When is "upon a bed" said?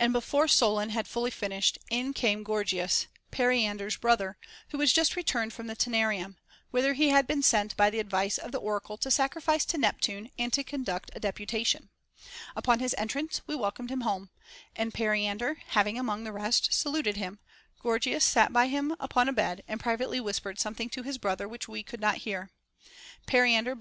18.98-19.62